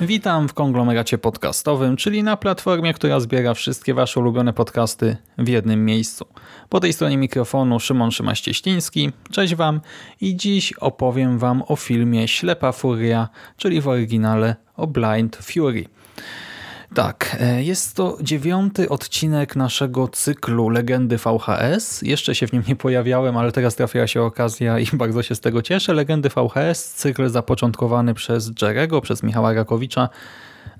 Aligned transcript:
Witam 0.00 0.48
w 0.48 0.54
konglomeracie 0.54 1.18
podcastowym, 1.18 1.96
czyli 1.96 2.22
na 2.22 2.36
platformie, 2.36 2.94
która 2.94 3.20
zbiera 3.20 3.54
wszystkie 3.54 3.94
wasze 3.94 4.20
ulubione 4.20 4.52
podcasty 4.52 5.16
w 5.38 5.48
jednym 5.48 5.84
miejscu. 5.84 6.26
Po 6.68 6.80
tej 6.80 6.92
stronie 6.92 7.18
mikrofonu 7.18 7.80
Szymon 7.80 8.10
Szymaś-Cieśliński. 8.10 9.12
Cześć 9.30 9.54
wam 9.54 9.80
i 10.20 10.36
dziś 10.36 10.72
opowiem 10.72 11.38
wam 11.38 11.62
o 11.68 11.76
filmie 11.76 12.28
Ślepa 12.28 12.72
Furia, 12.72 13.28
czyli 13.56 13.80
w 13.80 13.88
oryginale 13.88 14.56
o 14.76 14.86
Blind 14.86 15.36
Fury. 15.36 15.84
Tak, 16.94 17.36
e, 17.40 17.62
jest 17.62 17.96
to 17.96 18.18
dziewiąty 18.22 18.88
odcinek 18.88 19.56
naszego 19.56 20.08
cyklu 20.08 20.68
Legendy 20.68 21.16
VHS. 21.18 22.02
Jeszcze 22.02 22.34
się 22.34 22.46
w 22.46 22.52
nim 22.52 22.62
nie 22.68 22.76
pojawiałem, 22.76 23.36
ale 23.36 23.52
teraz 23.52 23.76
trafiła 23.76 24.06
się 24.06 24.22
okazja 24.22 24.78
i 24.78 24.86
bardzo 24.96 25.22
się 25.22 25.34
z 25.34 25.40
tego 25.40 25.62
cieszę. 25.62 25.92
Legendy 25.92 26.28
VHS, 26.28 26.94
cykl 26.94 27.28
zapoczątkowany 27.28 28.14
przez 28.14 28.52
Jerego, 28.62 29.00
przez 29.00 29.22
Michała 29.22 29.52
Rakowicza 29.52 30.08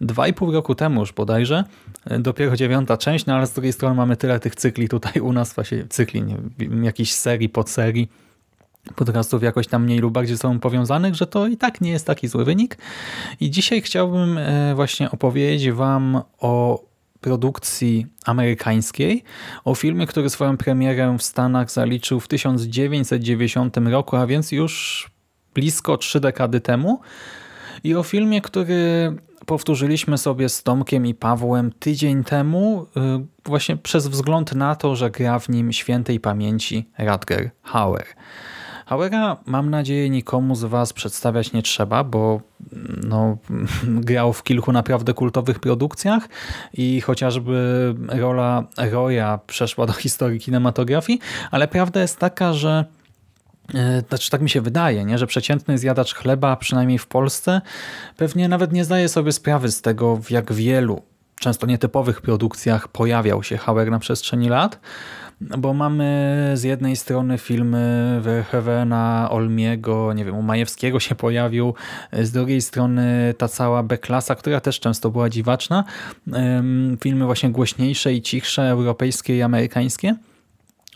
dwa 0.00 0.28
i 0.28 0.32
pół 0.32 0.52
roku 0.52 0.74
temu 0.74 1.00
już 1.00 1.12
bodajże. 1.12 1.64
E, 2.04 2.18
Dopiero 2.18 2.56
dziewiąta 2.56 2.96
część, 2.96 3.26
no 3.26 3.34
ale 3.34 3.46
z 3.46 3.52
drugiej 3.52 3.72
strony 3.72 3.94
mamy 3.94 4.16
tyle 4.16 4.40
tych 4.40 4.54
cykli 4.54 4.88
tutaj 4.88 5.22
u 5.22 5.32
nas, 5.32 5.54
właśnie 5.54 5.86
cykli, 5.88 6.22
nie 6.22 6.36
jakichś 6.82 7.12
serii, 7.12 7.48
podserii 7.48 8.08
podcastów 8.94 9.42
jakoś 9.42 9.66
tam 9.66 9.84
mniej 9.84 9.98
lub 9.98 10.12
bardziej 10.12 10.36
ze 10.36 10.40
sobą 10.40 10.60
powiązanych, 10.60 11.14
że 11.14 11.26
to 11.26 11.46
i 11.46 11.56
tak 11.56 11.80
nie 11.80 11.90
jest 11.90 12.06
taki 12.06 12.28
zły 12.28 12.44
wynik. 12.44 12.78
I 13.40 13.50
dzisiaj 13.50 13.82
chciałbym 13.82 14.38
e, 14.38 14.74
właśnie 14.74 15.10
opowiedzieć 15.10 15.70
Wam 15.70 16.22
o 16.38 16.82
produkcji 17.20 18.06
amerykańskiej, 18.24 19.24
o 19.64 19.74
filmie, 19.74 20.06
który 20.06 20.30
swoją 20.30 20.56
premierę 20.56 21.16
w 21.18 21.22
Stanach 21.22 21.70
zaliczył 21.70 22.20
w 22.20 22.28
1990 22.28 23.76
roku, 23.76 24.16
a 24.16 24.26
więc 24.26 24.52
już 24.52 25.06
blisko 25.54 25.96
trzy 25.96 26.20
dekady 26.20 26.60
temu. 26.60 27.00
I 27.84 27.94
o 27.94 28.02
filmie, 28.02 28.40
który 28.40 29.12
powtórzyliśmy 29.46 30.18
sobie 30.18 30.48
z 30.48 30.62
Tomkiem 30.62 31.06
i 31.06 31.14
Pawłem 31.14 31.72
tydzień 31.72 32.24
temu, 32.24 32.86
y, 32.96 33.26
właśnie 33.44 33.76
przez 33.76 34.06
wzgląd 34.06 34.54
na 34.54 34.76
to, 34.76 34.96
że 34.96 35.10
gra 35.10 35.38
w 35.38 35.48
nim 35.48 35.72
świętej 35.72 36.20
pamięci 36.20 36.90
Rutger 36.98 37.50
Hauer. 37.62 38.06
Hauera 38.88 39.36
mam 39.46 39.70
nadzieję 39.70 40.10
nikomu 40.10 40.54
z 40.54 40.64
Was 40.64 40.92
przedstawiać 40.92 41.52
nie 41.52 41.62
trzeba, 41.62 42.04
bo 42.04 42.40
no, 43.04 43.36
grał 44.08 44.32
w 44.32 44.42
kilku 44.42 44.72
naprawdę 44.72 45.14
kultowych 45.14 45.58
produkcjach 45.58 46.28
i 46.72 47.00
chociażby 47.00 47.94
rola 48.08 48.64
Roya 48.76 49.38
przeszła 49.46 49.86
do 49.86 49.92
historii 49.92 50.40
kinematografii, 50.40 51.20
ale 51.50 51.68
prawda 51.68 52.00
jest 52.00 52.18
taka, 52.18 52.52
że 52.52 52.84
e, 53.74 54.02
znaczy 54.08 54.30
tak 54.30 54.40
mi 54.40 54.50
się 54.50 54.60
wydaje, 54.60 55.04
nie? 55.04 55.18
że 55.18 55.26
przeciętny 55.26 55.78
zjadacz 55.78 56.14
chleba, 56.14 56.56
przynajmniej 56.56 56.98
w 56.98 57.06
Polsce, 57.06 57.60
pewnie 58.16 58.48
nawet 58.48 58.72
nie 58.72 58.84
zdaje 58.84 59.08
sobie 59.08 59.32
sprawy 59.32 59.70
z 59.70 59.82
tego, 59.82 60.16
w 60.16 60.30
jak 60.30 60.52
wielu, 60.52 61.02
często 61.40 61.66
nietypowych 61.66 62.20
produkcjach 62.20 62.88
pojawiał 62.88 63.42
się 63.42 63.56
Hauer 63.56 63.90
na 63.90 63.98
przestrzeni 63.98 64.48
lat, 64.48 64.80
bo 65.40 65.74
mamy 65.74 66.52
z 66.54 66.62
jednej 66.62 66.96
strony 66.96 67.38
filmy 67.38 68.18
Verhoevena, 68.20 69.28
Olmiego, 69.30 70.12
nie 70.12 70.24
wiem, 70.24 70.36
u 70.36 70.42
Majewskiego 70.42 71.00
się 71.00 71.14
pojawił, 71.14 71.74
z 72.12 72.30
drugiej 72.30 72.60
strony 72.60 73.34
ta 73.38 73.48
cała 73.48 73.82
B-klasa, 73.82 74.34
która 74.34 74.60
też 74.60 74.80
często 74.80 75.10
była 75.10 75.28
dziwaczna, 75.28 75.84
filmy 77.00 77.24
właśnie 77.24 77.50
głośniejsze 77.50 78.12
i 78.12 78.22
cichsze, 78.22 78.68
europejskie 78.68 79.36
i 79.36 79.42
amerykańskie. 79.42 80.14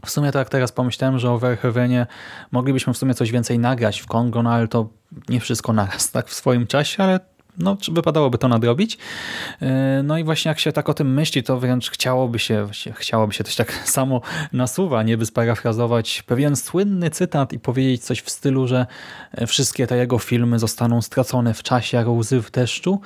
W 0.07 0.11
sumie 0.11 0.33
tak 0.33 0.49
teraz 0.49 0.73
pomyślałem, 0.73 1.19
że 1.19 1.31
o 1.31 1.39
Verhoevenie 1.39 2.07
moglibyśmy 2.53 2.93
w 2.93 2.99
sumie 2.99 3.15
coś 3.15 3.33
więcej 3.33 3.59
nagrać. 3.59 4.01
W 4.01 4.07
Kongo, 4.07 4.43
no 4.43 4.53
ale 4.53 4.69
to 4.69 4.89
nie 5.29 5.41
wszystko 5.41 5.73
naraz 5.73 6.11
tak 6.11 6.29
w 6.29 6.35
swoim 6.35 6.67
czasie, 6.67 7.03
ale 7.03 7.21
no, 7.59 7.77
wypadałoby 7.93 8.39
to 8.39 8.49
nadrobić. 8.49 8.99
No 10.05 10.19
i 10.19 10.25
właśnie 10.25 10.49
jak 10.49 10.59
się 10.59 10.73
tak 10.73 10.89
o 10.89 10.95
tym 10.95 11.15
myśli, 11.15 11.43
to 11.43 11.59
wręcz 11.59 11.91
chciałoby 11.91 12.39
się, 12.39 12.69
chciałoby 12.95 13.33
się 13.33 13.45
też 13.45 13.57
tak 13.57 13.73
samo 13.89 14.21
nasuwa, 14.53 15.03
nie 15.03 15.17
by 15.17 15.27
sparafrazować 15.27 16.23
pewien 16.23 16.57
słynny 16.57 17.11
cytat 17.11 17.53
i 17.53 17.59
powiedzieć 17.59 18.05
coś 18.05 18.21
w 18.21 18.31
stylu, 18.31 18.69
że 18.69 18.87
wszystkie 19.47 19.87
te 19.87 19.97
jego 19.97 20.19
filmy 20.19 20.59
zostaną 20.59 21.03
stracone 21.03 21.55
w 21.55 21.63
czasie 21.63 21.97
jak 21.97 22.09
łzy 22.09 22.41
w 22.41 22.51
deszczu. 22.51 23.01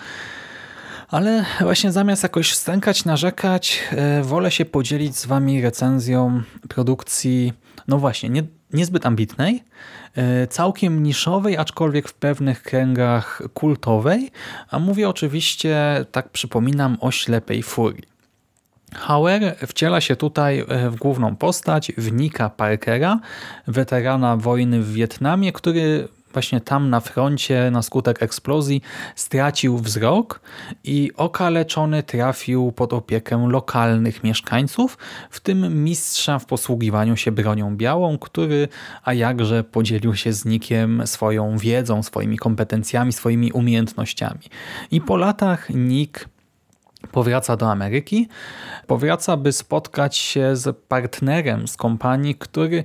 Ale 1.09 1.45
właśnie 1.61 1.93
zamiast 1.93 2.23
jakoś 2.23 2.55
stękać, 2.55 3.05
narzekać, 3.05 3.85
wolę 4.23 4.51
się 4.51 4.65
podzielić 4.65 5.17
z 5.17 5.27
wami 5.27 5.63
recenzją 5.63 6.43
produkcji, 6.69 7.53
no 7.89 7.99
właśnie, 7.99 8.29
nie, 8.29 8.43
niezbyt 8.73 9.07
ambitnej, 9.07 9.65
e, 10.15 10.47
całkiem 10.47 11.03
niszowej, 11.03 11.57
aczkolwiek 11.57 12.09
w 12.09 12.15
pewnych 12.15 12.63
kręgach 12.63 13.43
kultowej, 13.55 14.31
a 14.71 14.79
mówię 14.79 15.09
oczywiście, 15.09 16.05
tak 16.13 16.29
przypominam, 16.29 16.97
o 17.01 17.11
ślepej 17.11 17.63
furii. 17.63 18.17
Hauer 18.95 19.57
wciela 19.67 20.01
się 20.01 20.17
tutaj 20.17 20.65
e, 20.69 20.91
w 20.91 20.97
główną 20.97 21.37
postać, 21.37 21.93
w 21.97 22.13
Nika 22.13 22.51
Parkera, 22.51 23.21
weterana 23.67 24.37
wojny 24.37 24.83
w 24.83 24.93
Wietnamie, 24.93 25.53
który 25.53 26.09
właśnie 26.37 26.61
tam 26.61 26.91
na 26.91 27.01
froncie 27.01 27.71
na 27.71 27.83
skutek 27.83 28.23
eksplozji 28.23 28.83
stracił 29.15 29.79
wzrok 29.79 30.41
i 30.85 31.11
okaleczony 31.17 32.03
trafił 32.03 32.73
pod 32.73 32.93
opiekę 32.93 33.47
lokalnych 33.49 34.25
mieszkańców, 34.25 34.99
w 35.31 35.41
tym 35.41 35.85
mistrza 35.85 36.39
w 36.39 36.47
posługiwaniu 36.47 37.17
się 37.17 37.33
bronią 37.33 37.77
białą, 37.77 38.19
który 38.19 38.69
a 39.05 39.15
jakże 39.15 39.65
podzielił 39.65 40.15
się 40.15 40.33
z 40.33 40.45
Nikiem 40.45 41.03
swoją 41.07 41.59
wiedzą, 41.59 42.03
swoimi 42.03 42.39
kompetencjami, 42.39 43.13
swoimi 43.13 43.53
umiejętnościami. 43.53 44.41
I 44.91 45.01
po 45.01 45.17
latach 45.17 45.71
Nick 45.71 46.29
powraca 47.13 47.57
do 47.57 47.71
Ameryki. 47.71 48.29
Powraca, 48.87 49.37
by 49.37 49.53
spotkać 49.53 50.17
się 50.17 50.57
z 50.57 50.77
partnerem 50.89 51.69
z 51.69 51.77
kompanii, 51.77 52.35
który, 52.35 52.85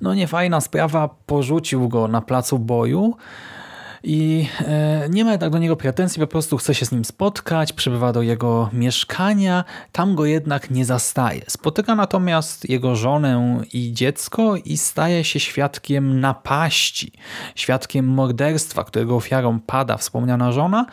no 0.00 0.14
nie 0.14 0.26
fajna 0.26 0.60
sprawa, 0.60 1.08
porzucił 1.26 1.88
go 1.88 2.08
na 2.08 2.20
placu 2.20 2.58
boju 2.58 3.16
i 4.04 4.48
e, 4.60 5.08
nie 5.10 5.24
ma 5.24 5.30
jednak 5.30 5.50
do 5.50 5.58
niego 5.58 5.76
pretensji, 5.76 6.20
po 6.20 6.26
prostu 6.26 6.56
chce 6.56 6.74
się 6.74 6.86
z 6.86 6.92
nim 6.92 7.04
spotkać, 7.04 7.72
przybywa 7.72 8.12
do 8.12 8.22
jego 8.22 8.70
mieszkania, 8.72 9.64
tam 9.92 10.14
go 10.14 10.24
jednak 10.24 10.70
nie 10.70 10.84
zastaje. 10.84 11.42
Spotyka 11.48 11.94
natomiast 11.94 12.68
jego 12.68 12.96
żonę 12.96 13.62
i 13.72 13.92
dziecko 13.92 14.56
i 14.56 14.76
staje 14.76 15.24
się 15.24 15.40
świadkiem 15.40 16.20
napaści, 16.20 17.12
świadkiem 17.54 18.06
morderstwa, 18.06 18.84
którego 18.84 19.16
ofiarą 19.16 19.60
pada 19.60 19.96
wspomniana 19.96 20.52
żona 20.52 20.86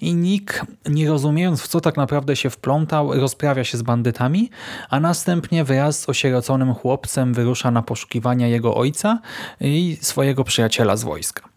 i 0.00 0.14
Nick, 0.14 0.66
nie 0.88 1.08
rozumiejąc 1.08 1.62
w 1.62 1.68
co 1.68 1.80
tak 1.80 1.96
naprawdę 1.96 2.36
się 2.36 2.50
wplątał, 2.50 3.20
rozprawia 3.20 3.64
się 3.64 3.78
z 3.78 3.82
bandytami, 3.82 4.50
a 4.90 5.00
następnie 5.00 5.64
wraz 5.64 6.00
z 6.00 6.08
osieroconym 6.08 6.74
chłopcem 6.74 7.34
wyrusza 7.34 7.70
na 7.70 7.82
poszukiwania 7.82 8.46
jego 8.46 8.74
ojca 8.74 9.18
i 9.60 9.98
swojego 10.00 10.44
przyjaciela 10.44 10.96
z 10.96 11.04
wojska. 11.04 11.55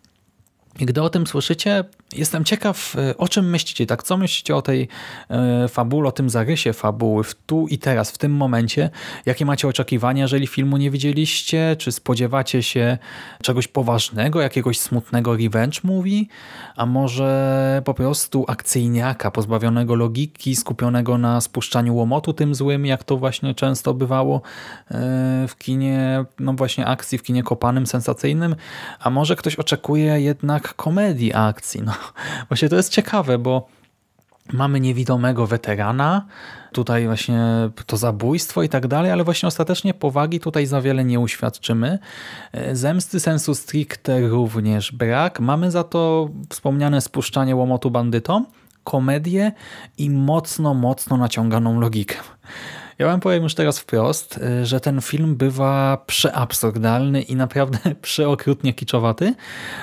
Gdy 0.85 1.01
o 1.01 1.09
tym 1.09 1.27
słyszycie, 1.27 1.83
jestem 2.15 2.45
ciekaw, 2.45 2.95
e, 2.95 3.17
o 3.17 3.27
czym 3.27 3.49
myślicie, 3.49 3.85
tak? 3.85 4.03
Co 4.03 4.17
myślicie 4.17 4.55
o 4.55 4.61
tej 4.61 4.87
e, 5.29 5.67
fabule, 5.67 6.09
o 6.09 6.11
tym 6.11 6.29
zarysie 6.29 6.73
fabuły 6.73 7.23
w 7.23 7.35
tu 7.35 7.67
i 7.67 7.77
teraz, 7.77 8.11
w 8.11 8.17
tym 8.17 8.31
momencie? 8.31 8.89
Jakie 9.25 9.45
macie 9.45 9.67
oczekiwania, 9.67 10.21
jeżeli 10.21 10.47
filmu 10.47 10.77
nie 10.77 10.91
widzieliście? 10.91 11.75
Czy 11.79 11.91
spodziewacie 11.91 12.63
się 12.63 12.97
czegoś 13.41 13.67
poważnego, 13.67 14.41
jakiegoś 14.41 14.79
smutnego 14.79 15.37
revenge 15.37 15.79
movie? 15.83 16.25
A 16.75 16.85
może 16.85 17.81
po 17.85 17.93
prostu 17.93 18.45
akcyjniaka, 18.47 19.31
pozbawionego 19.31 19.95
logiki, 19.95 20.55
skupionego 20.55 21.17
na 21.17 21.41
spuszczaniu 21.41 21.95
łomotu 21.95 22.33
tym 22.33 22.55
złym, 22.55 22.85
jak 22.85 23.03
to 23.03 23.17
właśnie 23.17 23.55
często 23.55 23.93
bywało 23.93 24.35
e, 24.35 24.41
w 25.47 25.55
kinie, 25.57 26.25
no 26.39 26.53
właśnie 26.53 26.85
akcji, 26.85 27.17
w 27.17 27.23
kinie 27.23 27.43
kopanym, 27.43 27.87
sensacyjnym? 27.87 28.55
A 28.99 29.09
może 29.09 29.35
ktoś 29.35 29.55
oczekuje 29.55 30.21
jednak 30.21 30.73
komedii 30.73 31.33
akcji? 31.33 31.81
No, 31.81 31.93
właśnie 32.49 32.69
to 32.69 32.75
jest 32.75 32.91
ciekawe, 32.91 33.37
bo 33.37 33.67
mamy 34.53 34.79
niewidomego 34.79 35.47
weterana, 35.47 36.25
tutaj 36.71 37.05
właśnie 37.05 37.39
to 37.85 37.97
zabójstwo 37.97 38.63
i 38.63 38.69
tak 38.69 38.87
dalej, 38.87 39.11
ale 39.11 39.23
właśnie 39.23 39.47
ostatecznie 39.47 39.93
powagi 39.93 40.39
tutaj 40.39 40.65
za 40.65 40.81
wiele 40.81 41.03
nie 41.03 41.19
uświadczymy. 41.19 41.99
E, 42.51 42.75
zemsty 42.75 43.19
sensu 43.19 43.55
stricte 43.55 44.21
również 44.21 44.91
brak. 44.91 45.39
Mamy 45.39 45.71
za 45.71 45.83
to 45.83 46.29
wspomniane 46.49 47.01
spuszczanie 47.01 47.55
łomotu 47.55 47.91
bandytom, 47.91 48.45
komedię 48.83 49.51
i 49.97 50.09
mocno, 50.09 50.73
mocno 50.73 51.17
naciąganą 51.17 51.79
logikę. 51.79 52.15
Ja 52.99 53.05
wam 53.05 53.19
powiem 53.19 53.43
już 53.43 53.55
teraz 53.55 53.79
wprost, 53.79 54.37
y, 54.37 54.65
że 54.65 54.79
ten 54.79 55.01
film 55.01 55.35
bywa 55.35 55.97
przeabsurdalny 56.07 57.21
i 57.21 57.35
naprawdę 57.35 57.77
przeokrutnie 58.01 58.73
kiczowaty, 58.73 59.33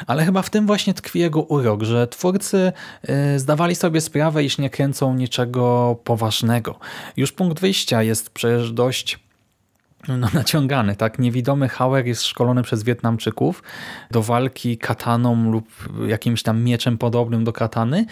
ale 0.06 0.24
chyba 0.24 0.42
w 0.42 0.50
tym 0.50 0.66
właśnie 0.66 0.94
tkwi 0.94 1.18
jego 1.18 1.42
urok, 1.42 1.82
że 1.82 2.06
twórcy 2.06 2.72
y, 3.34 3.38
zdawali 3.38 3.74
sobie 3.74 4.00
sprawę, 4.00 4.44
iż 4.44 4.58
nie 4.58 4.70
kręcą 4.70 5.14
niczego 5.14 5.96
poważnego. 6.04 6.78
Już 7.16 7.32
punkt 7.32 7.60
wyjścia 7.60 8.02
jest 8.02 8.30
przecież 8.30 8.72
dość 8.72 9.25
no, 10.08 10.28
naciągany. 10.34 10.96
Tak? 10.96 11.18
Niewidomy 11.18 11.68
Hauer 11.68 12.06
jest 12.06 12.22
szkolony 12.22 12.62
przez 12.62 12.82
Wietnamczyków 12.82 13.62
do 14.10 14.22
walki 14.22 14.78
kataną 14.78 15.50
lub 15.50 15.68
jakimś 16.06 16.42
tam 16.42 16.62
mieczem 16.62 16.98
podobnym 16.98 17.44
do 17.44 17.52
katany. 17.52 18.06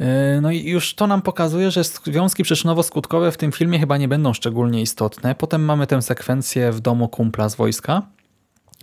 E, 0.00 0.40
no 0.40 0.50
i 0.50 0.64
już 0.64 0.94
to 0.94 1.06
nam 1.06 1.22
pokazuje, 1.22 1.70
że 1.70 1.84
związki 1.84 2.44
przyczynowo-skutkowe 2.44 3.30
w 3.32 3.36
tym 3.36 3.52
filmie 3.52 3.78
chyba 3.78 3.96
nie 3.96 4.08
będą 4.08 4.34
szczególnie 4.34 4.82
istotne. 4.82 5.34
Potem 5.34 5.64
mamy 5.64 5.86
tę 5.86 6.02
sekwencję 6.02 6.72
w 6.72 6.80
domu 6.80 7.08
kumpla 7.08 7.48
z 7.48 7.54
wojska. 7.56 8.02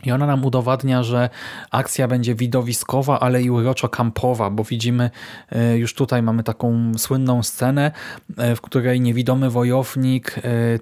I 0.04 0.12
ona 0.12 0.26
nam 0.26 0.46
udowadnia, 0.46 1.04
że 1.04 1.30
akcja 1.72 2.08
będzie 2.08 2.36
widowiskowa, 2.36 3.20
ale 3.20 3.42
i 3.42 3.50
uroczo-kampowa, 3.50 4.50
bo 4.50 4.64
widzimy, 4.64 5.10
e, 5.52 5.78
już 5.78 5.94
tutaj 5.94 6.22
mamy 6.22 6.44
taką 6.44 6.92
słynną 6.98 7.44
scenę, 7.44 7.92
e, 8.38 8.56
w 8.56 8.62
której 8.62 9.02
niewidomy 9.02 9.50
wojownik 9.50 10.36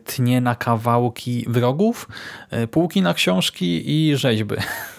tnie 0.06 0.42
na 0.42 0.56
kawałki 0.56 1.46
wrogów, 1.48 2.08
półki 2.72 3.02
na 3.02 3.14
książki 3.14 3.84
i 3.86 4.18
rzeźby. 4.18 4.56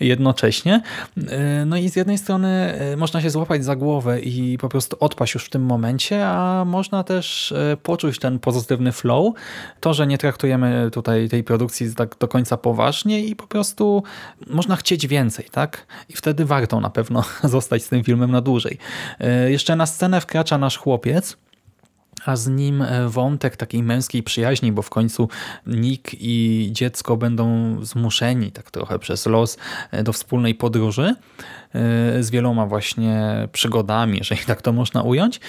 jednocześnie. 0.00 0.82
E, 1.28 1.64
no 1.64 1.76
i 1.76 1.88
z 1.88 1.96
jednej 1.96 2.18
strony 2.18 2.48
e, 2.48 2.96
można 2.96 3.22
się 3.22 3.30
złapać 3.30 3.64
za 3.64 3.76
głowę 3.76 4.20
i 4.20 4.58
po 4.58 4.68
prostu 4.68 4.96
odpaść 5.00 5.34
już 5.34 5.44
w 5.44 5.50
tym 5.50 5.62
momencie, 5.62 6.26
a 6.26 6.64
można 6.64 7.04
też 7.04 7.52
e, 7.52 7.76
poczuć 7.82 8.18
ten 8.18 8.38
pozytywny 8.38 8.92
flow. 8.92 9.34
To, 9.80 9.94
że 9.94 10.06
nie 10.06 10.18
traktujemy 10.18 10.90
tutaj 10.92 11.28
tej 11.28 11.44
produkcji 11.44 11.94
tak 11.94 12.16
do 12.20 12.28
końca 12.28 12.56
poważnie 12.56 13.20
i 13.24 13.36
po 13.36 13.46
prostu 13.46 14.02
można 14.46 14.76
chcieć 14.76 15.06
więcej, 15.06 15.46
tak? 15.50 15.86
I 16.08 16.12
wtedy 16.12 16.44
warto 16.44 16.80
na 16.80 16.90
pewno 16.90 17.24
zostać 17.44 17.84
z 17.84 17.88
tym 17.88 18.04
filmem 18.04 18.30
na 18.30 18.40
dłużej. 18.40 18.78
Jeszcze 19.48 19.76
na 19.76 19.86
scenę 19.86 20.20
wkracza 20.20 20.58
nasz 20.58 20.78
chłopiec, 20.78 21.36
a 22.24 22.36
z 22.36 22.48
nim 22.48 22.82
e, 22.82 23.08
wątek 23.08 23.56
takiej 23.56 23.82
męskiej 23.82 24.22
przyjaźni, 24.22 24.72
bo 24.72 24.82
w 24.82 24.90
końcu 24.90 25.28
Nick 25.66 26.10
i 26.20 26.68
dziecko 26.72 27.16
będą 27.16 27.76
zmuszeni 27.84 28.52
tak 28.52 28.70
trochę 28.70 28.98
przez 28.98 29.26
los 29.26 29.58
e, 29.90 30.02
do 30.02 30.12
wspólnej 30.12 30.54
podróży. 30.54 31.14
E, 31.74 32.22
z 32.22 32.30
wieloma 32.30 32.66
właśnie 32.66 33.48
przygodami, 33.52 34.18
jeżeli 34.18 34.40
tak 34.40 34.62
to 34.62 34.72
można 34.72 35.02
ująć. 35.02 35.40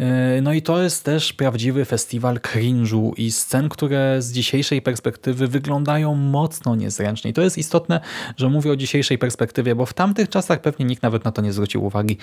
E, 0.00 0.40
no 0.42 0.52
i 0.52 0.62
to 0.62 0.82
jest 0.82 1.04
też 1.04 1.32
prawdziwy 1.32 1.84
festiwal 1.84 2.36
cringe'u 2.36 3.12
i 3.16 3.32
scen, 3.32 3.68
które 3.68 4.22
z 4.22 4.32
dzisiejszej 4.32 4.82
perspektywy 4.82 5.48
wyglądają 5.48 6.14
mocno 6.14 6.76
niezręcznie. 6.76 7.30
I 7.30 7.34
to 7.34 7.42
jest 7.42 7.58
istotne, 7.58 8.00
że 8.36 8.48
mówię 8.48 8.72
o 8.72 8.76
dzisiejszej 8.76 9.18
perspektywie, 9.18 9.74
bo 9.74 9.86
w 9.86 9.94
tamtych 9.94 10.28
czasach 10.28 10.60
pewnie 10.60 10.86
nikt 10.86 11.02
nawet 11.02 11.24
na 11.24 11.32
to 11.32 11.42
nie 11.42 11.52
zwrócił 11.52 11.84
uwagi. 11.84 12.16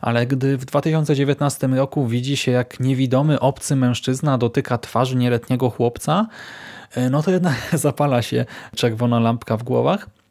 Ale 0.00 0.26
gdy 0.26 0.56
w 0.56 0.64
2019 0.64 1.66
roku 1.66 2.06
widzi 2.06 2.36
się, 2.36 2.52
jak 2.52 2.80
niewidomy 2.80 3.40
obcy 3.40 3.76
mężczyzna 3.76 4.38
dotyka 4.38 4.78
twarzy 4.78 5.16
nieletniego 5.16 5.70
chłopca, 5.70 6.26
e, 6.94 7.10
no 7.10 7.22
to 7.22 7.30
jednak 7.30 7.56
zapala 7.72 8.22
się 8.22 8.44
czerwona 8.76 9.20
lampka 9.20 9.56
w 9.56 9.62
głowach. 9.62 10.21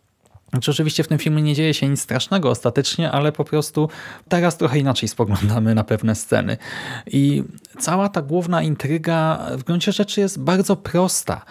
Znaczy, 0.52 0.72
oczywiście 0.72 1.04
w 1.04 1.08
tym 1.08 1.18
filmie 1.18 1.42
nie 1.42 1.56
dzieje 1.56 1.74
się 1.74 1.90
nic 1.90 2.02
strasznego 2.02 2.50
ostatecznie, 2.50 3.12
ale 3.12 3.32
po 3.32 3.44
prostu 3.44 3.90
teraz 4.30 4.58
trochę 4.58 4.80
inaczej 4.80 5.10
spoglądamy 5.10 5.76
na 5.76 5.84
pewne 5.84 6.16
sceny. 6.16 6.58
I 7.08 7.44
cała 7.80 8.10
ta 8.10 8.22
główna 8.22 8.62
intryga 8.62 9.48
w 9.58 9.64
gruncie 9.64 9.92
rzeczy 9.92 10.22
jest 10.22 10.40
bardzo 10.40 10.76
prosta, 10.76 11.42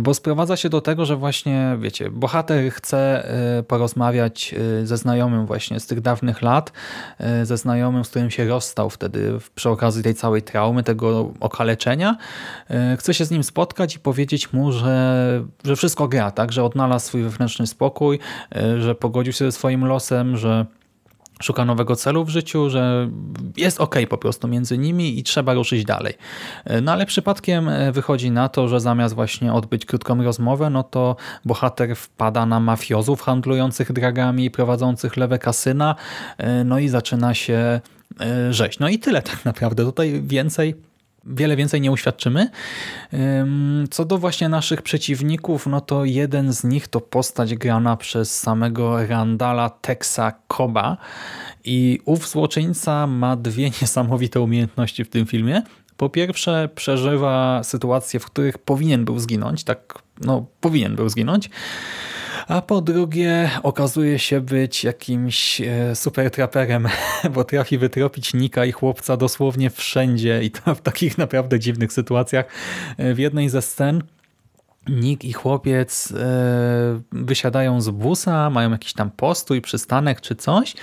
bo 0.00 0.14
sprowadza 0.14 0.56
się 0.56 0.68
do 0.68 0.80
tego, 0.80 1.06
że 1.06 1.16
właśnie, 1.16 1.76
wiecie, 1.80 2.10
bohater 2.10 2.70
chce 2.70 3.28
e, 3.58 3.62
porozmawiać 3.62 4.54
e, 4.82 4.86
ze 4.86 4.96
znajomym 4.96 5.46
właśnie 5.46 5.80
z 5.80 5.86
tych 5.86 6.00
dawnych 6.00 6.42
lat, 6.42 6.72
e, 7.18 7.46
ze 7.46 7.56
znajomym, 7.56 8.04
z 8.04 8.08
którym 8.08 8.30
się 8.30 8.48
rozstał 8.48 8.90
wtedy 8.90 9.38
przy 9.54 9.70
okazji 9.70 10.02
tej 10.02 10.14
całej 10.14 10.42
traumy, 10.42 10.82
tego 10.82 11.32
okaleczenia. 11.40 12.16
Chce 12.98 13.14
się 13.14 13.24
z 13.24 13.30
nim 13.30 13.44
spotkać 13.44 13.96
i 13.96 13.98
powiedzieć 13.98 14.52
mu, 14.52 14.72
że, 14.72 15.44
że 15.64 15.76
wszystko 15.76 16.08
gra, 16.08 16.30
tak, 16.30 16.52
że 16.52 16.64
odnalazł 16.64 17.06
swój 17.06 17.22
wewnętrzny 17.22 17.66
spokój, 17.66 18.18
że 18.78 18.94
pogodził 18.94 19.32
się 19.32 19.44
ze 19.44 19.52
swoim 19.52 19.84
losem, 19.84 20.36
że 20.36 20.66
szuka 21.42 21.64
nowego 21.64 21.96
celu 21.96 22.24
w 22.24 22.28
życiu, 22.28 22.70
że 22.70 23.10
jest 23.56 23.80
ok 23.80 23.94
po 24.08 24.18
prostu 24.18 24.48
między 24.48 24.78
nimi 24.78 25.18
i 25.18 25.22
trzeba 25.22 25.54
ruszyć 25.54 25.84
dalej. 25.84 26.14
E, 26.64 26.80
no 26.80 26.92
ale 26.92 27.06
przypadkiem 27.06 27.68
e, 27.68 27.92
wychodzi 27.92 28.30
na 28.30 28.48
to, 28.48 28.68
że 28.68 28.80
zamiast 28.80 29.14
właśnie 29.14 29.52
odbyć 29.52 29.86
krótką 29.86 30.24
rozmowę, 30.24 30.70
no 30.70 30.82
to 30.82 31.16
bohater 31.44 31.96
wpada 31.96 32.46
na 32.46 32.60
mafiozów 32.60 33.22
handlujących 33.22 33.92
dragami 33.92 34.50
prowadzących 34.50 35.16
lewe 35.16 35.38
kasyna, 35.38 35.94
no 36.64 36.78
i 36.78 36.88
zaczyna 36.88 37.34
się 37.34 37.80
rzeź. 38.50 38.78
No 38.78 38.88
i 38.88 38.98
tyle 38.98 39.22
tak 39.22 39.44
naprawdę. 39.44 39.84
Tutaj 39.84 40.22
więcej 40.22 40.74
wiele 41.26 41.56
więcej 41.56 41.80
nie 41.80 41.92
uświadczymy. 41.92 42.50
Co 43.90 44.04
do 44.04 44.18
właśnie 44.18 44.48
naszych 44.48 44.82
przeciwników, 44.82 45.66
no 45.66 45.80
to 45.80 46.04
jeden 46.04 46.52
z 46.52 46.64
nich 46.64 46.88
to 46.88 47.00
postać 47.00 47.54
grana 47.54 47.96
przez 47.96 48.40
samego 48.40 49.06
Randala 49.06 49.70
Texa 49.70 50.32
Koba 50.48 50.96
i 51.64 52.00
ów 52.04 52.28
złoczyńca 52.28 53.06
ma 53.06 53.36
dwie 53.36 53.70
niesamowite 53.80 54.40
umiejętności 54.40 55.04
w 55.04 55.08
tym 55.08 55.26
filmie. 55.26 55.62
Po 55.96 56.08
pierwsze 56.08 56.68
przeżywa 56.74 57.60
sytuacje, 57.64 58.20
w 58.20 58.26
których 58.26 58.58
powinien 58.58 59.04
był 59.04 59.18
zginąć, 59.18 59.64
tak 59.64 60.02
no 60.20 60.46
powinien 60.60 60.96
był 60.96 61.08
zginąć, 61.08 61.50
a 62.48 62.62
po 62.62 62.80
drugie 62.80 63.50
okazuje 63.62 64.18
się 64.18 64.40
być 64.40 64.84
jakimś 64.84 65.60
e, 65.60 65.94
super 65.94 66.30
traperem, 66.30 66.88
bo 67.34 67.44
trafi 67.44 67.78
wytropić 67.78 68.34
Nika 68.34 68.64
i 68.64 68.72
chłopca 68.72 69.16
dosłownie 69.16 69.70
wszędzie 69.70 70.42
i 70.42 70.50
to 70.50 70.74
w 70.74 70.80
takich 70.80 71.18
naprawdę 71.18 71.58
dziwnych 71.58 71.92
sytuacjach. 71.92 72.46
E, 72.98 73.14
w 73.14 73.18
jednej 73.18 73.48
ze 73.48 73.62
scen 73.62 74.02
Nick 74.88 75.24
i 75.24 75.32
chłopiec 75.32 76.12
e, 76.12 77.00
wysiadają 77.12 77.80
z 77.80 77.90
busa, 77.90 78.50
mają 78.50 78.70
jakiś 78.70 78.92
tam 78.92 79.10
postój, 79.10 79.60
przystanek 79.60 80.20
czy 80.20 80.36
coś, 80.36 80.74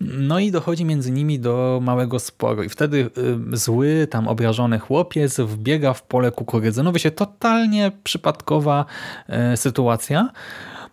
no 0.00 0.38
i 0.38 0.50
dochodzi 0.50 0.84
między 0.84 1.12
nimi 1.12 1.40
do 1.40 1.80
małego 1.82 2.18
sporu 2.18 2.62
i 2.62 2.68
wtedy 2.68 3.10
zły, 3.52 4.06
tam 4.10 4.28
obrażony 4.28 4.78
chłopiec 4.78 5.40
wbiega 5.40 5.92
w 5.92 6.02
pole 6.02 6.30
kukurydzy. 6.30 6.82
No 6.82 6.98
się 6.98 7.10
totalnie 7.10 7.92
przypadkowa 8.04 8.84
sytuacja, 9.56 10.28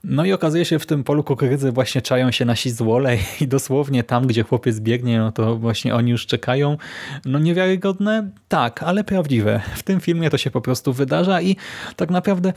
no 0.03 0.25
i 0.25 0.33
okazuje 0.33 0.65
się, 0.65 0.79
w 0.79 0.85
tym 0.85 1.03
polu 1.03 1.23
kukurydzy 1.23 1.71
właśnie 1.71 2.01
czają 2.01 2.31
się 2.31 2.45
nasi 2.45 2.71
złole 2.71 3.17
i 3.41 3.47
dosłownie 3.47 4.03
tam, 4.03 4.27
gdzie 4.27 4.43
chłopiec 4.43 4.79
biegnie, 4.79 5.19
no 5.19 5.31
to 5.31 5.55
właśnie 5.55 5.95
oni 5.95 6.11
już 6.11 6.25
czekają. 6.25 6.77
No 7.25 7.39
niewiarygodne? 7.39 8.29
Tak, 8.47 8.83
ale 8.83 9.03
prawdziwe. 9.03 9.61
W 9.75 9.83
tym 9.83 9.99
filmie 9.99 10.29
to 10.29 10.37
się 10.37 10.51
po 10.51 10.61
prostu 10.61 10.93
wydarza 10.93 11.41
i 11.41 11.55
tak 11.95 12.09
naprawdę 12.09 12.53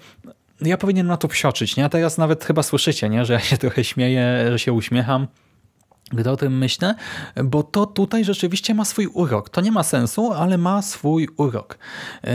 ja 0.61 0.77
powinienem 0.77 1.09
na 1.09 1.17
to 1.17 1.29
psioczyć, 1.29 1.77
nie? 1.77 1.85
A 1.85 1.89
teraz 1.89 2.19
nawet 2.19 2.45
chyba 2.45 2.63
słyszycie, 2.63 3.09
nie? 3.09 3.25
Że 3.25 3.33
ja 3.33 3.41
się 3.41 3.59
trochę 3.59 3.85
śmieję, 3.85 4.47
że 4.51 4.59
się 4.59 4.73
uśmiecham 4.73 5.27
gdy 6.13 6.31
o 6.31 6.37
tym 6.37 6.59
myślę, 6.59 6.95
bo 7.45 7.63
to 7.63 7.87
tutaj 7.87 8.25
rzeczywiście 8.25 8.75
ma 8.75 8.85
swój 8.85 9.07
urok. 9.07 9.49
To 9.49 9.61
nie 9.61 9.73
ma 9.73 9.83
sensu, 9.83 10.33
ale 10.33 10.59
ma 10.59 10.83
swój 10.83 11.29
urok. 11.37 11.79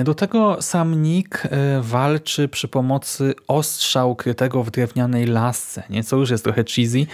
Do 0.03 0.13
tego 0.13 0.62
sam 0.62 1.01
Nick 1.01 1.46
e, 1.46 1.82
walczy 1.82 2.48
przy 2.48 2.67
pomocy 2.67 3.34
ostrza 3.48 4.05
ukrytego 4.05 4.63
w 4.63 4.72
drewnianej 4.72 5.25
lasce, 5.25 5.84
nie? 5.89 6.03
co 6.03 6.17
już 6.17 6.29
jest 6.29 6.44
trochę 6.44 6.63
cheesy 6.63 7.05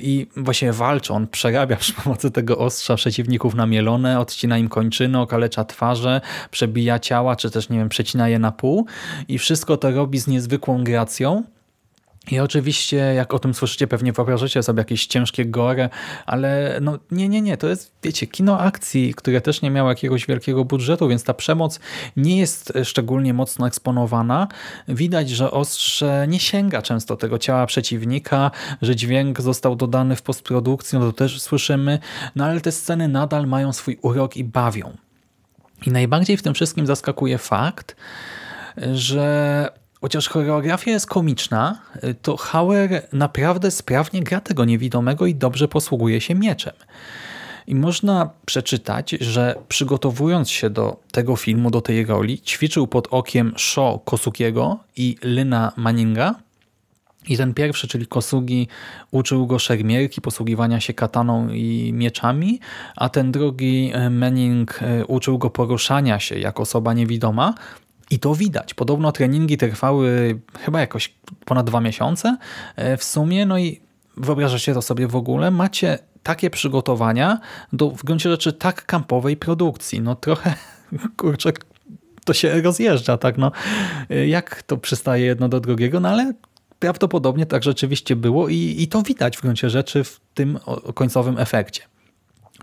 i 0.00 0.26
właśnie 0.36 0.72
walczy, 0.72 1.12
on 1.12 1.26
przerabia 1.26 1.76
przy 1.76 1.92
pomocy 1.92 2.30
tego 2.30 2.58
ostrza 2.58 2.96
przeciwników 2.96 3.54
na 3.54 3.66
mielone, 3.66 4.20
odcina 4.20 4.58
im 4.58 4.68
kończyny, 4.68 5.18
okalecza 5.18 5.64
twarze, 5.64 6.20
przebija 6.50 6.98
ciała, 6.98 7.36
czy 7.36 7.50
też 7.50 7.68
nie 7.68 7.78
wiem, 7.78 7.88
przecina 7.88 8.28
je 8.28 8.38
na 8.38 8.52
pół 8.52 8.86
i 9.28 9.38
wszystko 9.38 9.76
to 9.76 9.90
robi 9.90 10.18
z 10.18 10.26
niezwykłą 10.26 10.84
gracją, 10.84 11.44
i 12.28 12.40
oczywiście, 12.40 12.96
jak 12.96 13.34
o 13.34 13.38
tym 13.38 13.54
słyszycie, 13.54 13.86
pewnie 13.86 14.12
wyobrażacie 14.12 14.62
sobie 14.62 14.80
jakieś 14.80 15.06
ciężkie 15.06 15.46
gore, 15.46 15.88
ale 16.26 16.78
no 16.82 16.98
nie, 17.10 17.28
nie, 17.28 17.40
nie, 17.40 17.56
to 17.56 17.68
jest, 17.68 17.92
wiecie, 18.02 18.26
kino 18.26 18.60
akcji, 18.60 19.14
które 19.14 19.40
też 19.40 19.62
nie 19.62 19.70
miało 19.70 19.88
jakiegoś 19.88 20.26
wielkiego 20.26 20.64
budżetu, 20.64 21.08
więc 21.08 21.24
ta 21.24 21.34
przemoc 21.34 21.80
nie 22.16 22.38
jest 22.38 22.72
szczególnie 22.84 23.34
mocno 23.34 23.66
eksponowana. 23.66 24.48
Widać, 24.88 25.30
że 25.30 25.50
ostrze 25.50 26.26
nie 26.28 26.40
sięga 26.40 26.82
często 26.82 27.16
tego 27.16 27.38
ciała 27.38 27.66
przeciwnika, 27.66 28.50
że 28.82 28.96
dźwięk 28.96 29.40
został 29.40 29.76
dodany 29.76 30.16
w 30.16 30.22
postprodukcji, 30.22 30.98
no 30.98 31.06
to 31.06 31.12
też 31.12 31.42
słyszymy, 31.42 31.98
no 32.36 32.44
ale 32.44 32.60
te 32.60 32.72
sceny 32.72 33.08
nadal 33.08 33.46
mają 33.46 33.72
swój 33.72 33.98
urok 34.02 34.36
i 34.36 34.44
bawią. 34.44 34.96
I 35.86 35.90
najbardziej 35.90 36.36
w 36.36 36.42
tym 36.42 36.54
wszystkim 36.54 36.86
zaskakuje 36.86 37.38
fakt, 37.38 37.96
że 38.92 39.68
chociaż 40.00 40.28
choreografia 40.28 40.90
jest 40.90 41.06
komiczna, 41.06 41.82
to 42.22 42.36
Hauer 42.36 43.08
naprawdę 43.12 43.70
sprawnie 43.70 44.22
gra 44.22 44.40
tego 44.40 44.64
niewidomego 44.64 45.26
i 45.26 45.34
dobrze 45.34 45.68
posługuje 45.68 46.20
się 46.20 46.34
mieczem. 46.34 46.74
I 47.66 47.74
można 47.74 48.30
przeczytać, 48.46 49.10
że 49.10 49.54
przygotowując 49.68 50.50
się 50.50 50.70
do 50.70 50.96
tego 51.12 51.36
filmu, 51.36 51.70
do 51.70 51.80
tej 51.80 52.06
roli, 52.06 52.40
ćwiczył 52.40 52.86
pod 52.86 53.08
okiem 53.10 53.54
Sho 53.56 54.00
Kosukiego 54.04 54.78
i 54.96 55.16
Lyna 55.22 55.72
Manninga. 55.76 56.34
I 57.28 57.36
ten 57.36 57.54
pierwszy, 57.54 57.88
czyli 57.88 58.06
Kosugi, 58.06 58.68
uczył 59.10 59.46
go 59.46 59.58
szermierki, 59.58 60.20
posługiwania 60.20 60.80
się 60.80 60.94
kataną 60.94 61.48
i 61.48 61.92
mieczami, 61.92 62.60
a 62.96 63.08
ten 63.08 63.32
drugi, 63.32 63.90
e, 63.94 64.10
Manning, 64.10 64.82
e, 64.82 65.06
uczył 65.06 65.38
go 65.38 65.50
poruszania 65.50 66.20
się 66.20 66.38
jako 66.38 66.62
osoba 66.62 66.94
niewidoma. 66.94 67.54
I 68.10 68.18
to 68.18 68.34
widać. 68.34 68.74
Podobno 68.74 69.12
treningi 69.12 69.56
trwały 69.56 70.40
chyba 70.60 70.80
jakoś 70.80 71.14
ponad 71.44 71.66
dwa 71.66 71.80
miesiące 71.80 72.36
e, 72.76 72.96
w 72.96 73.04
sumie. 73.04 73.46
No 73.46 73.58
i 73.58 73.80
wyobrażacie 74.16 74.74
to 74.74 74.82
sobie 74.82 75.06
w 75.06 75.16
ogóle? 75.16 75.50
Macie 75.50 75.98
takie 76.22 76.50
przygotowania 76.50 77.40
do 77.72 77.90
w 77.90 78.04
gruncie 78.04 78.30
rzeczy 78.30 78.52
tak 78.52 78.86
kampowej 78.86 79.36
produkcji. 79.36 80.00
No 80.00 80.14
trochę, 80.14 80.54
kurczę, 81.16 81.52
to 82.24 82.32
się 82.34 82.62
rozjeżdża, 82.62 83.16
tak? 83.18 83.38
No, 83.38 83.52
jak 84.26 84.62
to 84.62 84.76
przystaje 84.76 85.24
jedno 85.24 85.48
do 85.48 85.60
drugiego? 85.60 86.00
No 86.00 86.08
ale 86.08 86.32
prawdopodobnie 86.78 87.46
tak 87.46 87.62
rzeczywiście 87.62 88.16
było 88.16 88.48
i, 88.48 88.76
i 88.78 88.88
to 88.88 89.02
widać 89.02 89.36
w 89.36 89.42
gruncie 89.42 89.70
rzeczy 89.70 90.04
w 90.04 90.20
tym 90.34 90.58
końcowym 90.94 91.38
efekcie. 91.38 91.82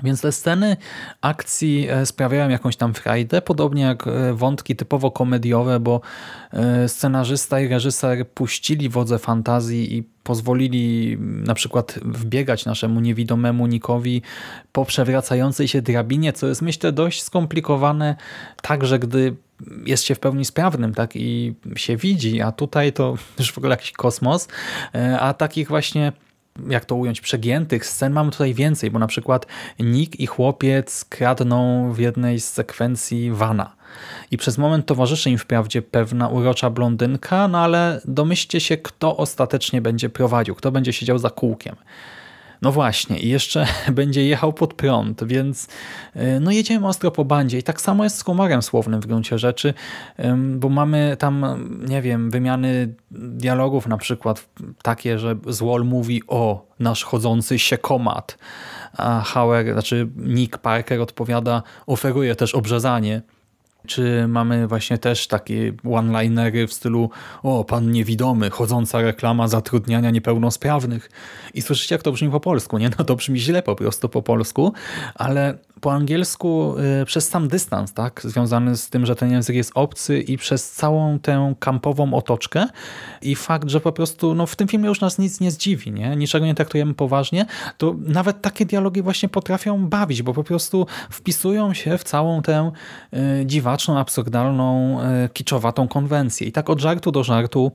Więc 0.03 0.21
te 0.21 0.31
sceny 0.31 0.77
akcji 1.21 1.87
e, 1.89 2.05
sprawiają 2.05 2.49
jakąś 2.49 2.75
tam 2.75 2.93
frajdę, 2.93 3.41
podobnie 3.41 3.83
jak 3.83 4.07
e, 4.07 4.33
wątki 4.33 4.75
typowo 4.75 5.11
komediowe, 5.11 5.79
bo 5.79 6.01
e, 6.53 6.89
scenarzysta 6.89 7.59
i 7.59 7.67
reżyser 7.67 8.27
puścili 8.27 8.89
wodze 8.89 9.19
fantazji 9.19 9.97
i 9.97 10.03
pozwolili 10.23 11.17
na 11.19 11.53
przykład 11.53 11.99
wbiegać 12.05 12.65
naszemu 12.65 12.99
niewidomemu 12.99 13.67
Nikowi 13.67 14.21
po 14.71 14.85
przewracającej 14.85 15.67
się 15.67 15.81
drabinie, 15.81 16.33
co 16.33 16.47
jest 16.47 16.61
myślę 16.61 16.91
dość 16.91 17.23
skomplikowane, 17.23 18.15
także 18.61 18.99
gdy 18.99 19.35
jest 19.85 20.03
się 20.03 20.15
w 20.15 20.19
pełni 20.19 20.45
sprawnym 20.45 20.93
tak 20.93 21.15
i 21.15 21.55
się 21.75 21.97
widzi, 21.97 22.41
a 22.41 22.51
tutaj 22.51 22.93
to 22.93 23.15
już 23.39 23.51
w 23.51 23.57
ogóle 23.57 23.71
jakiś 23.71 23.91
kosmos, 23.91 24.47
a 25.19 25.33
takich 25.33 25.67
właśnie 25.67 26.11
jak 26.69 26.85
to 26.85 26.95
ująć, 26.95 27.21
przegiętych 27.21 27.85
scen 27.85 28.13
mamy 28.13 28.31
tutaj 28.31 28.53
więcej, 28.53 28.91
bo 28.91 28.99
na 28.99 29.07
przykład 29.07 29.45
Nick 29.79 30.19
i 30.19 30.27
chłopiec 30.27 31.05
kradną 31.05 31.91
w 31.93 31.99
jednej 31.99 32.39
z 32.39 32.51
sekwencji 32.51 33.31
wana. 33.31 33.75
I 34.31 34.37
przez 34.37 34.57
moment 34.57 34.85
towarzyszy 34.85 35.29
im 35.29 35.37
wprawdzie 35.37 35.81
pewna 35.81 36.27
urocza 36.27 36.69
blondynka, 36.69 37.47
no 37.47 37.59
ale 37.59 38.01
domyślcie 38.05 38.59
się, 38.59 38.77
kto 38.77 39.17
ostatecznie 39.17 39.81
będzie 39.81 40.09
prowadził, 40.09 40.55
kto 40.55 40.71
będzie 40.71 40.93
siedział 40.93 41.17
za 41.17 41.29
kółkiem. 41.29 41.75
No 42.61 42.71
właśnie, 42.71 43.19
i 43.19 43.29
jeszcze 43.29 43.67
będzie 43.91 44.27
jechał 44.27 44.53
pod 44.53 44.73
prąd, 44.73 45.23
więc 45.23 45.67
y, 46.15 46.39
no 46.41 46.51
jedziemy 46.51 46.87
ostro 46.87 47.11
po 47.11 47.25
bandzie. 47.25 47.57
I 47.57 47.63
tak 47.63 47.81
samo 47.81 48.03
jest 48.03 48.17
z 48.17 48.23
humorem 48.23 48.61
słownym 48.61 49.01
w 49.01 49.05
gruncie 49.05 49.39
rzeczy, 49.39 49.73
bo 50.55 50.69
mamy 50.69 51.17
tam, 51.19 51.45
nie 51.89 52.01
wiem, 52.01 52.31
wymiany 52.31 52.93
dialogów 53.11 53.87
na 53.87 53.97
przykład 53.97 54.49
takie, 54.81 55.19
że 55.19 55.35
Złol 55.47 55.85
mówi 55.85 56.21
o 56.27 56.67
nasz 56.79 57.03
chodzący 57.03 57.59
się 57.59 57.77
komat, 57.77 58.37
a 58.97 59.21
Hauer, 59.21 59.73
znaczy 59.73 60.07
Nick 60.15 60.57
Parker 60.57 61.01
odpowiada, 61.01 61.63
oferuje 61.87 62.35
też 62.35 62.55
obrzezanie 62.55 63.21
czy 63.87 64.27
mamy 64.27 64.67
właśnie 64.67 64.97
też 64.97 65.27
takie 65.27 65.73
one-linery 65.91 66.67
w 66.67 66.73
stylu 66.73 67.09
o, 67.43 67.63
pan 67.63 67.91
niewidomy, 67.91 68.49
chodząca 68.49 69.01
reklama 69.01 69.47
zatrudniania 69.47 70.11
niepełnosprawnych. 70.11 71.09
I 71.53 71.61
słyszycie, 71.61 71.95
jak 71.95 72.03
to 72.03 72.11
brzmi 72.11 72.29
po 72.29 72.39
polsku, 72.39 72.77
nie? 72.77 72.89
No 72.99 73.05
to 73.05 73.15
brzmi 73.15 73.39
źle 73.39 73.63
po 73.63 73.75
prostu 73.75 74.09
po 74.09 74.21
polsku, 74.21 74.73
ale 75.15 75.57
po 75.81 75.93
angielsku 75.93 76.75
y, 77.01 77.05
przez 77.05 77.29
sam 77.29 77.47
dystans, 77.47 77.93
tak, 77.93 78.21
związany 78.23 78.77
z 78.77 78.89
tym, 78.89 79.05
że 79.05 79.15
ten 79.15 79.31
język 79.31 79.55
jest 79.55 79.71
obcy 79.75 80.19
i 80.19 80.37
przez 80.37 80.71
całą 80.71 81.19
tę 81.19 81.55
kampową 81.59 82.13
otoczkę 82.13 82.65
i 83.21 83.35
fakt, 83.35 83.69
że 83.69 83.79
po 83.79 83.91
prostu 83.91 84.35
no, 84.35 84.45
w 84.45 84.55
tym 84.55 84.67
filmie 84.67 84.87
już 84.87 85.01
nas 85.01 85.17
nic 85.19 85.39
nie 85.39 85.51
zdziwi, 85.51 85.91
nie? 85.91 86.15
niczego 86.15 86.45
nie 86.45 86.55
traktujemy 86.55 86.93
poważnie, 86.93 87.45
to 87.77 87.95
nawet 87.99 88.41
takie 88.41 88.65
dialogi 88.65 89.01
właśnie 89.01 89.29
potrafią 89.29 89.87
bawić, 89.87 90.21
bo 90.21 90.33
po 90.33 90.43
prostu 90.43 90.87
wpisują 91.09 91.73
się 91.73 91.97
w 91.97 92.03
całą 92.03 92.41
tę 92.41 92.71
y, 93.13 93.45
dziwaczną, 93.45 93.97
absurdalną, 93.99 94.99
y, 95.25 95.29
kiczowatą 95.29 95.87
konwencję. 95.87 96.47
I 96.47 96.51
tak 96.51 96.69
od 96.69 96.79
żartu 96.79 97.11
do 97.11 97.23
żartu 97.23 97.71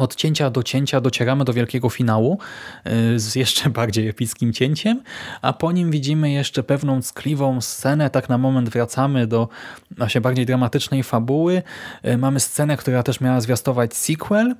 od 0.00 0.14
cięcia 0.14 0.50
do 0.50 0.62
cięcia 0.62 1.00
docieramy 1.00 1.44
do 1.44 1.52
wielkiego 1.52 1.90
finału 1.90 2.38
y, 2.86 3.20
z 3.20 3.34
jeszcze 3.34 3.70
bardziej 3.80 4.08
epickim 4.08 4.52
cięciem, 4.52 5.02
a 5.42 5.52
po 5.52 5.72
nim 5.72 5.90
widzimy 5.90 6.30
jeszcze 6.30 6.62
pewną 6.62 7.02
skliwą 7.02 7.60
scenę. 7.60 8.10
Tak 8.10 8.28
na 8.28 8.38
moment 8.38 8.68
wracamy 8.68 9.26
do 9.26 9.48
właśnie 9.96 10.20
bardziej 10.20 10.46
dramatycznej 10.46 11.02
fabuły. 11.02 11.62
Y, 12.06 12.18
mamy 12.18 12.40
scenę, 12.40 12.76
która 12.76 13.02
też 13.02 13.20
miała 13.20 13.40
zwiastować 13.40 13.94
sequel, 13.94 14.54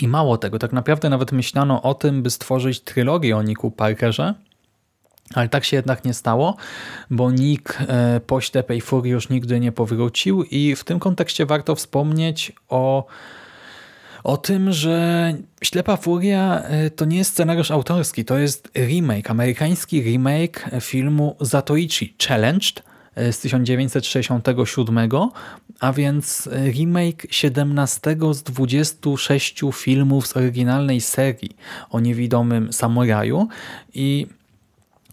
i 0.00 0.08
mało 0.08 0.38
tego, 0.38 0.58
tak 0.58 0.72
naprawdę 0.72 1.10
nawet 1.10 1.32
myślano 1.32 1.82
o 1.82 1.94
tym, 1.94 2.22
by 2.22 2.30
stworzyć 2.30 2.80
trylogię 2.80 3.36
o 3.36 3.42
Nicku 3.42 3.70
Parkerze, 3.70 4.34
ale 5.34 5.48
tak 5.48 5.64
się 5.64 5.76
jednak 5.76 6.04
nie 6.04 6.14
stało, 6.14 6.56
bo 7.10 7.30
Nick 7.30 7.80
y, 7.80 7.86
po 8.20 8.40
ślepej 8.40 8.80
furii 8.80 9.12
już 9.12 9.28
nigdy 9.28 9.60
nie 9.60 9.72
powrócił 9.72 10.42
i 10.42 10.76
w 10.76 10.84
tym 10.84 10.98
kontekście 10.98 11.46
warto 11.46 11.74
wspomnieć 11.74 12.52
o 12.68 13.06
o 14.24 14.36
tym, 14.36 14.72
że 14.72 15.34
Ślepa 15.62 15.96
Furia 15.96 16.62
e, 16.62 16.90
to 16.90 17.04
nie 17.04 17.16
jest 17.16 17.30
scenariusz 17.30 17.70
autorski, 17.70 18.24
to 18.24 18.38
jest 18.38 18.70
remake, 18.74 19.30
amerykański 19.30 20.02
remake 20.02 20.70
filmu 20.80 21.36
Zatoichi 21.40 22.14
Challenged 22.26 22.82
e, 23.14 23.32
z 23.32 23.40
1967, 23.40 25.10
a 25.80 25.92
więc 25.92 26.48
remake 26.52 27.26
17 27.30 28.16
z 28.32 28.42
26 28.42 29.62
filmów 29.72 30.26
z 30.26 30.36
oryginalnej 30.36 31.00
serii 31.00 31.56
o 31.90 32.00
niewidomym 32.00 32.72
samuraju. 32.72 33.48
I 33.94 34.26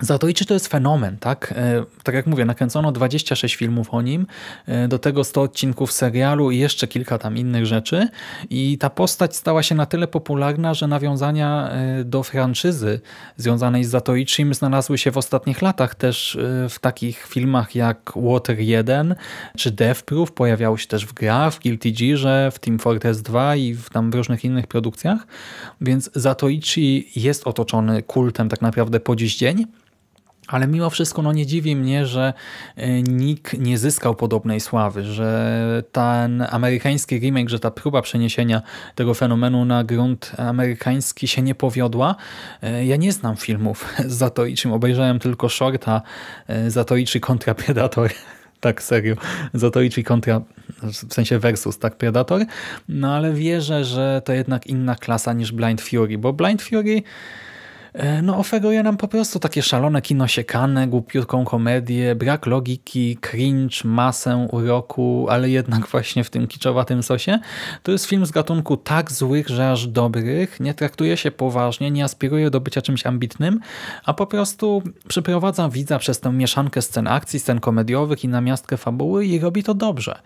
Zatoiczy 0.01 0.45
to 0.45 0.53
jest 0.53 0.67
fenomen, 0.67 1.17
tak? 1.17 1.53
E, 1.57 1.85
tak 2.03 2.15
jak 2.15 2.27
mówię, 2.27 2.45
nakręcono 2.45 2.91
26 2.91 3.55
filmów 3.55 3.93
o 3.93 4.01
nim, 4.01 4.27
e, 4.65 4.87
do 4.87 4.99
tego 4.99 5.23
100 5.23 5.41
odcinków 5.41 5.91
serialu 5.91 6.51
i 6.51 6.57
jeszcze 6.57 6.87
kilka 6.87 7.17
tam 7.17 7.37
innych 7.37 7.65
rzeczy 7.65 8.07
i 8.49 8.77
ta 8.77 8.89
postać 8.89 9.35
stała 9.35 9.63
się 9.63 9.75
na 9.75 9.85
tyle 9.85 10.07
popularna, 10.07 10.73
że 10.73 10.87
nawiązania 10.87 11.69
e, 11.69 12.03
do 12.03 12.23
franczyzy 12.23 13.01
związanej 13.37 13.83
z 13.83 13.89
Zatoichim 13.89 14.53
znalazły 14.53 14.97
się 14.97 15.11
w 15.11 15.17
ostatnich 15.17 15.61
latach 15.61 15.95
też 15.95 16.37
w 16.69 16.79
takich 16.79 17.25
filmach 17.25 17.75
jak 17.75 18.11
Water 18.15 18.59
1 18.59 19.15
czy 19.57 19.71
Death 19.71 20.01
Proof, 20.01 20.31
pojawiały 20.31 20.77
się 20.77 20.87
też 20.87 21.05
w 21.05 21.13
grach, 21.13 21.53
w 21.53 21.59
Guilty 21.59 21.91
Gearze, 21.91 22.51
w 22.51 22.59
Team 22.59 22.79
Fortress 22.79 23.21
2 23.21 23.55
i 23.55 23.73
w 23.73 23.89
tam 23.89 24.11
różnych 24.11 24.45
innych 24.45 24.67
produkcjach, 24.67 25.27
więc 25.81 26.09
Zatoichi 26.15 27.09
jest 27.15 27.47
otoczony 27.47 28.03
kultem 28.03 28.49
tak 28.49 28.61
naprawdę 28.61 28.99
po 28.99 29.15
dziś 29.15 29.37
dzień. 29.37 29.65
Ale 30.49 30.67
mimo 30.67 30.89
wszystko 30.89 31.21
no 31.21 31.31
nie 31.31 31.45
dziwi 31.45 31.75
mnie, 31.75 32.05
że 32.05 32.33
e, 32.75 33.01
Nick 33.01 33.53
nie 33.53 33.77
zyskał 33.77 34.15
podobnej 34.15 34.59
sławy, 34.59 35.03
że 35.03 35.83
ten 35.91 36.45
amerykański 36.49 37.19
remake, 37.19 37.49
że 37.49 37.59
ta 37.59 37.71
próba 37.71 38.01
przeniesienia 38.01 38.61
tego 38.95 39.13
fenomenu 39.13 39.65
na 39.65 39.83
grunt 39.83 40.31
amerykański 40.37 41.27
się 41.27 41.41
nie 41.41 41.55
powiodła. 41.55 42.15
E, 42.61 42.85
ja 42.85 42.95
nie 42.95 43.11
znam 43.11 43.37
filmów 43.37 43.85
z 44.07 44.13
Zatoiczym, 44.13 44.73
obejrzałem 44.73 45.19
tylko 45.19 45.49
shorta 45.49 46.01
e, 46.47 46.71
Zatoiczy 46.71 47.19
kontra 47.19 47.55
Predator. 47.55 48.11
Tak, 48.59 48.83
serio. 48.83 49.15
Zatoiczy 49.53 50.03
kontra, 50.03 50.41
w 50.83 51.13
sensie 51.13 51.39
versus, 51.39 51.79
tak, 51.79 51.95
Predator. 51.95 52.41
No 52.89 53.15
ale 53.15 53.33
wierzę, 53.33 53.85
że 53.85 54.21
to 54.25 54.33
jednak 54.33 54.67
inna 54.67 54.95
klasa 54.95 55.33
niż 55.33 55.51
Blind 55.51 55.81
Fury, 55.81 56.17
bo 56.17 56.33
Blind 56.33 56.61
Fury 56.61 57.03
no 58.23 58.37
oferuje 58.37 58.83
nam 58.83 58.97
po 58.97 59.07
prostu 59.07 59.39
takie 59.39 59.61
szalone 59.61 60.01
kino 60.01 60.27
siekane, 60.27 60.87
głupiutką 60.87 61.45
komedię, 61.45 62.15
brak 62.15 62.45
logiki, 62.45 63.17
cringe, 63.17 63.75
masę 63.83 64.47
uroku, 64.51 65.27
ale 65.29 65.49
jednak 65.49 65.87
właśnie 65.87 66.23
w 66.23 66.29
tym 66.29 66.47
kiczowatym 66.47 67.03
sosie. 67.03 67.39
To 67.83 67.91
jest 67.91 68.05
film 68.05 68.25
z 68.25 68.31
gatunku 68.31 68.77
tak 68.77 69.11
złych, 69.11 69.47
że 69.49 69.71
aż 69.71 69.87
dobrych, 69.87 70.59
nie 70.59 70.73
traktuje 70.73 71.17
się 71.17 71.31
poważnie, 71.31 71.91
nie 71.91 72.03
aspiruje 72.03 72.49
do 72.49 72.59
bycia 72.59 72.81
czymś 72.81 73.05
ambitnym, 73.05 73.59
a 74.05 74.13
po 74.13 74.27
prostu 74.27 74.83
przyprowadza 75.07 75.69
widza 75.69 75.99
przez 75.99 76.19
tę 76.19 76.31
mieszankę 76.31 76.81
scen 76.81 77.07
akcji, 77.07 77.39
scen 77.39 77.59
komediowych 77.59 78.23
i 78.23 78.27
namiastkę 78.27 78.77
fabuły 78.77 79.25
i 79.25 79.39
robi 79.39 79.63
to 79.63 79.73
dobrze. 79.73 80.19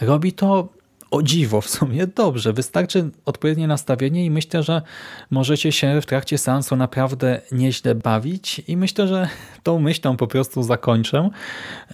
Robi 0.00 0.32
to 0.32 0.68
o 1.10 1.22
dziwo 1.22 1.60
w 1.60 1.68
sumie 1.68 2.06
dobrze. 2.06 2.52
Wystarczy 2.52 3.10
odpowiednie 3.24 3.66
nastawienie 3.66 4.24
i 4.24 4.30
myślę, 4.30 4.62
że 4.62 4.82
możecie 5.30 5.72
się 5.72 6.00
w 6.00 6.06
trakcie 6.06 6.38
seansu 6.38 6.76
naprawdę 6.76 7.40
nieźle 7.52 7.94
bawić 7.94 8.62
i 8.68 8.76
myślę, 8.76 9.08
że 9.08 9.28
tą 9.62 9.80
myślą 9.80 10.16
po 10.16 10.26
prostu 10.26 10.62
zakończę, 10.62 11.30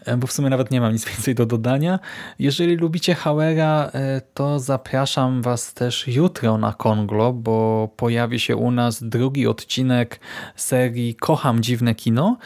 e, 0.04 0.16
bo 0.16 0.26
w 0.26 0.33
sumie 0.33 0.50
nawet 0.50 0.71
nie 0.71 0.81
mam 0.81 0.92
nic 0.92 1.04
więcej 1.11 1.35
do 1.35 1.47
dodania. 1.47 1.99
Jeżeli 2.38 2.76
lubicie 2.76 3.14
Hauera, 3.14 3.90
e, 3.95 4.21
to 4.35 4.59
zapraszam 4.59 5.42
Was 5.42 5.75
też 5.75 6.09
jutro 6.09 6.59
na 6.59 6.73
Konglo, 6.73 7.33
bo 7.33 7.88
pojawi 7.97 8.40
się 8.40 8.57
u 8.57 8.71
nas 8.71 9.02
drugi 9.02 9.47
odcinek 9.47 10.21
serii 10.57 11.14
Kocham 11.14 11.62
Dziwne 11.62 11.95
Kino 11.95 12.37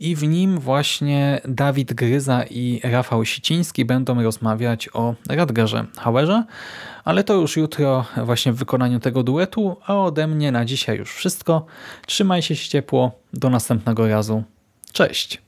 i 0.00 0.16
w 0.16 0.22
nim 0.22 0.58
właśnie 0.58 1.40
Dawid 1.48 1.92
Gryza 1.92 2.44
i 2.50 2.80
Rafał 2.84 3.24
Siciński 3.24 3.84
będą 3.84 4.22
rozmawiać 4.22 4.88
o 4.92 5.14
Radgerze 5.28 5.86
Hauerze, 5.98 6.44
ale 7.04 7.24
to 7.24 7.34
już 7.34 7.56
jutro 7.56 8.04
właśnie 8.24 8.52
w 8.52 8.56
wykonaniu 8.56 9.00
tego 9.00 9.22
duetu, 9.22 9.76
a 9.86 9.96
ode 9.96 10.26
mnie 10.26 10.52
na 10.52 10.64
dzisiaj 10.64 10.98
już 10.98 11.12
wszystko. 11.12 11.66
Trzymaj 12.06 12.42
się 12.42 12.56
ciepło, 12.56 13.12
do 13.32 13.50
następnego 13.50 14.08
razu. 14.08 14.42
Cześć! 14.92 15.47